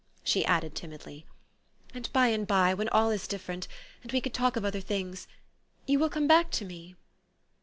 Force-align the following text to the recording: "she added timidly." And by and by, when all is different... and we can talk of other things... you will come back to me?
"she 0.23 0.43
added 0.45 0.73
timidly." 0.73 1.27
And 1.93 2.11
by 2.11 2.29
and 2.29 2.47
by, 2.47 2.73
when 2.73 2.89
all 2.89 3.11
is 3.11 3.27
different... 3.27 3.67
and 4.01 4.11
we 4.11 4.19
can 4.19 4.31
talk 4.31 4.55
of 4.55 4.65
other 4.65 4.81
things... 4.81 5.27
you 5.85 5.99
will 5.99 6.09
come 6.09 6.25
back 6.27 6.49
to 6.53 6.65
me? 6.65 6.95